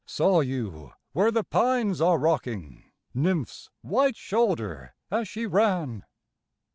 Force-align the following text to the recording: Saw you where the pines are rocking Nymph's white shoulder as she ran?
Saw 0.07 0.39
you 0.39 0.93
where 1.13 1.29
the 1.29 1.43
pines 1.43 2.01
are 2.01 2.17
rocking 2.17 2.85
Nymph's 3.13 3.69
white 3.81 4.15
shoulder 4.15 4.95
as 5.11 5.27
she 5.27 5.45
ran? 5.45 6.05